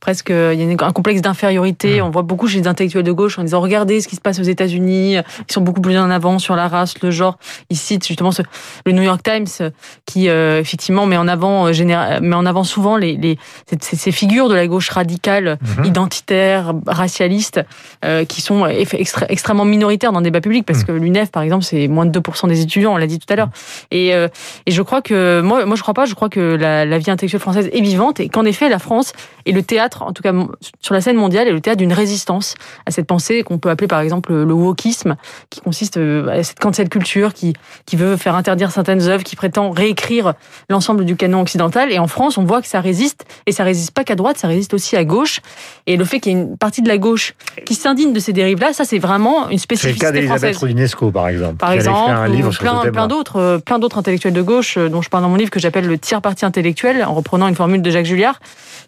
presque 0.00 0.30
il 0.30 0.60
y 0.60 0.62
a 0.62 0.86
un 0.86 0.92
complexe 0.92 1.22
d'infériorité. 1.22 2.00
Mmh. 2.00 2.04
On 2.04 2.10
voit 2.10 2.22
beaucoup 2.22 2.48
chez 2.48 2.60
les 2.60 2.68
intellectuels 2.68 3.04
de 3.04 3.12
gauche 3.12 3.38
en 3.38 3.42
disant 3.44 3.60
regardez 3.60 4.00
ce 4.00 4.08
qui 4.08 4.16
se 4.16 4.20
passe 4.20 4.38
aux 4.38 4.44
États-Unis, 4.44 5.14
ils 5.14 5.52
sont 5.52 5.60
beaucoup 5.60 5.80
plus 5.80 5.96
en 5.96 6.10
avant 6.10 6.38
sur 6.38 6.56
la 6.56 6.68
race, 6.68 7.00
le 7.02 7.10
genre. 7.10 7.38
Ils 7.70 7.76
citent 7.76 8.06
justement 8.06 8.32
ce, 8.32 8.42
le 8.84 8.92
New 8.92 9.02
York 9.02 9.22
Times 9.22 9.70
qui 10.06 10.28
euh, 10.28 10.60
effectivement 10.60 11.06
met 11.06 11.16
en 11.16 11.28
avant 11.28 11.68
euh, 11.68 12.20
met 12.20 12.34
en 12.34 12.46
avant 12.46 12.64
souvent 12.64 12.96
les, 12.96 13.16
les 13.16 13.38
ces, 13.80 14.12
figures 14.12 14.48
de 14.48 14.54
la 14.54 14.66
gauche 14.66 14.90
radicale, 14.90 15.58
mmh. 15.60 15.84
identitaire, 15.84 16.74
racialiste, 16.86 17.60
euh, 18.04 18.24
qui 18.24 18.40
sont 18.40 18.66
extrêmement 18.66 19.64
minoritaires 19.64 20.12
dans 20.12 20.20
le 20.20 20.24
débat 20.24 20.40
public 20.40 20.66
parce 20.66 20.80
mmh. 20.80 20.86
que 20.86 20.92
l'UNEF 20.92 21.30
par 21.30 21.42
exemple 21.42 21.64
c'est 21.64 21.88
moins 21.88 22.06
de 22.06 22.18
2% 22.18 22.41
des 22.46 22.60
étudiants, 22.60 22.94
on 22.94 22.96
l'a 22.96 23.06
dit 23.06 23.18
tout 23.18 23.32
à 23.32 23.36
l'heure. 23.36 23.50
Et, 23.90 24.08
et 24.10 24.70
je 24.70 24.82
crois 24.82 25.02
que 25.02 25.40
moi 25.40 25.64
moi 25.64 25.76
je 25.76 25.82
crois 25.82 25.94
pas, 25.94 26.04
je 26.06 26.14
crois 26.14 26.28
que 26.28 26.40
la, 26.40 26.84
la 26.84 26.98
vie 26.98 27.10
intellectuelle 27.10 27.40
française 27.40 27.70
est 27.72 27.80
vivante 27.80 28.20
et 28.20 28.28
qu'en 28.28 28.44
effet 28.44 28.68
la 28.68 28.78
France 28.78 29.12
est 29.46 29.52
le 29.52 29.62
théâtre 29.62 30.02
en 30.02 30.12
tout 30.12 30.22
cas 30.22 30.32
sur 30.80 30.94
la 30.94 31.00
scène 31.00 31.16
mondiale, 31.16 31.48
est 31.48 31.52
le 31.52 31.60
théâtre 31.60 31.78
d'une 31.78 31.92
résistance 31.92 32.54
à 32.86 32.90
cette 32.90 33.06
pensée 33.06 33.42
qu'on 33.42 33.58
peut 33.58 33.70
appeler 33.70 33.88
par 33.88 34.00
exemple 34.00 34.32
le 34.32 34.52
wokisme, 34.52 35.16
qui 35.50 35.60
consiste 35.60 35.96
euh, 35.96 36.28
à 36.28 36.42
cette 36.42 36.58
cancel 36.58 36.88
culture 36.88 37.34
qui, 37.34 37.54
qui 37.86 37.96
veut 37.96 38.16
faire 38.16 38.34
interdire 38.34 38.70
certaines 38.70 39.02
œuvres, 39.02 39.24
qui 39.24 39.36
prétend 39.36 39.70
réécrire 39.70 40.34
l'ensemble 40.68 41.04
du 41.04 41.16
canon 41.16 41.40
occidental. 41.42 41.92
Et 41.92 41.98
en 41.98 42.06
France, 42.06 42.38
on 42.38 42.44
voit 42.44 42.62
que 42.62 42.68
ça 42.68 42.80
résiste, 42.80 43.24
et 43.46 43.52
ça 43.52 43.64
résiste 43.64 43.92
pas 43.92 44.04
qu'à 44.04 44.14
droite, 44.14 44.38
ça 44.38 44.48
résiste 44.48 44.74
aussi 44.74 44.96
à 44.96 45.04
gauche. 45.04 45.40
Et 45.86 45.96
le 45.96 46.04
fait 46.04 46.20
qu'il 46.20 46.32
y 46.32 46.34
ait 46.34 46.38
une 46.38 46.56
partie 46.56 46.82
de 46.82 46.88
la 46.88 46.98
gauche 46.98 47.34
qui 47.66 47.74
s'indigne 47.74 48.12
de 48.12 48.20
ces 48.20 48.32
dérives-là, 48.32 48.72
ça 48.72 48.84
c'est 48.84 48.98
vraiment 48.98 49.48
une 49.48 49.58
spécificité 49.58 50.06
française. 50.06 50.10
C'est 50.12 50.22
le 50.22 50.28
cas 50.28 50.34
d'Elisabeth 50.34 50.56
Roudinesco, 50.56 51.10
par 51.10 51.28
exemple. 51.28 51.56
Par 51.56 51.72
exemple, 51.72 52.31
livre 52.32 52.52
plein, 52.58 52.90
plein 52.90 53.06
d'autres, 53.06 53.36
euh, 53.36 53.58
plein 53.58 53.78
d'autres 53.78 53.98
intellectuels 53.98 54.32
de 54.32 54.42
gauche 54.42 54.76
euh, 54.76 54.88
dont 54.88 55.02
je 55.02 55.08
parle 55.08 55.22
dans 55.22 55.28
mon 55.28 55.36
livre 55.36 55.50
que 55.50 55.60
j'appelle 55.60 55.86
le 55.86 55.98
tiers 55.98 56.20
parti 56.20 56.44
intellectuel, 56.44 57.04
en 57.04 57.14
reprenant 57.14 57.48
une 57.48 57.54
formule 57.54 57.82
de 57.82 57.90
Jacques 57.90 58.06
Julliard. 58.06 58.40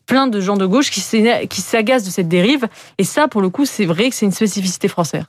Plein 0.07 0.27
de 0.27 0.41
gens 0.41 0.57
de 0.57 0.67
gauche 0.67 0.91
qui 0.91 1.01
s'agacent 1.01 2.05
de 2.05 2.11
cette 2.11 2.29
dérive. 2.29 2.67
Et 2.99 3.05
ça, 3.05 3.27
pour 3.27 3.41
le 3.41 3.49
coup, 3.49 3.65
c'est 3.65 3.87
vrai 3.87 4.11
que 4.11 4.15
c'est 4.15 4.27
une 4.27 4.33
spécificité 4.33 4.89
française. 4.89 5.25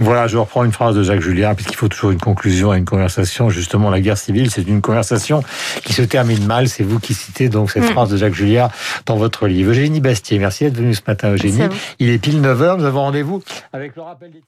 Voilà, 0.00 0.26
je 0.26 0.36
reprends 0.36 0.64
une 0.64 0.72
phrase 0.72 0.96
de 0.96 1.04
Jacques 1.04 1.20
Julien, 1.20 1.54
puisqu'il 1.54 1.76
faut 1.76 1.86
toujours 1.86 2.10
une 2.10 2.18
conclusion 2.18 2.72
à 2.72 2.78
une 2.78 2.84
conversation. 2.84 3.48
Justement, 3.48 3.90
la 3.90 4.00
guerre 4.00 4.18
civile, 4.18 4.50
c'est 4.50 4.66
une 4.66 4.80
conversation 4.80 5.44
qui 5.84 5.92
se 5.92 6.02
termine 6.02 6.44
mal. 6.46 6.68
C'est 6.68 6.82
vous 6.82 6.98
qui 6.98 7.14
citez 7.14 7.48
donc 7.48 7.70
cette 7.70 7.84
mm. 7.84 7.92
phrase 7.92 8.10
de 8.10 8.16
Jacques 8.16 8.34
Julien 8.34 8.70
dans 9.06 9.16
votre 9.16 9.46
livre. 9.46 9.70
Eugénie 9.70 10.00
Bastier, 10.00 10.38
merci 10.38 10.64
d'être 10.64 10.76
venue 10.76 10.94
ce 10.94 11.02
matin, 11.06 11.32
Eugénie. 11.32 11.62
Il 12.00 12.08
est 12.08 12.18
pile 12.18 12.40
9h, 12.40 12.78
nous 12.78 12.84
avons 12.84 13.02
rendez-vous 13.02 13.42
avec 13.72 13.94
le 13.94 14.02
rappel 14.02 14.32
des 14.32 14.42